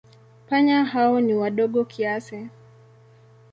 Panya 0.49 0.83
hao 0.85 1.19
ni 1.19 1.33
wadogo 1.33 1.85
kiasi. 1.85 2.47